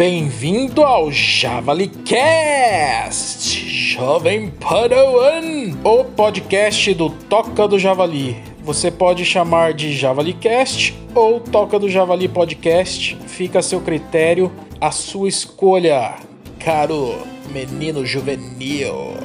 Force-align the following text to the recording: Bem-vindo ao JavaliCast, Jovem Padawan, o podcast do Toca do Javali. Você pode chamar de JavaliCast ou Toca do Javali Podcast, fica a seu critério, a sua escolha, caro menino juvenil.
Bem-vindo 0.00 0.82
ao 0.82 1.12
JavaliCast, 1.12 2.00
Jovem 3.68 4.48
Padawan, 4.48 5.76
o 5.84 6.04
podcast 6.04 6.94
do 6.94 7.10
Toca 7.10 7.68
do 7.68 7.78
Javali. 7.78 8.42
Você 8.62 8.90
pode 8.90 9.26
chamar 9.26 9.74
de 9.74 9.92
JavaliCast 9.92 10.98
ou 11.14 11.38
Toca 11.38 11.78
do 11.78 11.86
Javali 11.86 12.28
Podcast, 12.28 13.14
fica 13.26 13.58
a 13.58 13.62
seu 13.62 13.82
critério, 13.82 14.50
a 14.80 14.90
sua 14.90 15.28
escolha, 15.28 16.14
caro 16.58 17.18
menino 17.52 18.06
juvenil. 18.06 19.18